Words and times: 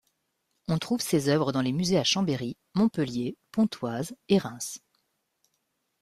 On 0.67 0.79
trouve 0.79 0.99
ses 1.01 1.29
œuvres 1.29 1.51
dans 1.51 1.61
les 1.61 1.73
musées 1.73 1.99
à 1.99 2.03
Chambéry, 2.03 2.57
Montpellier, 2.73 3.37
Pontoise 3.51 4.15
et 4.29 4.39
Reims. 4.39 4.79